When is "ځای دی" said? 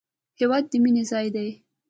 1.11-1.49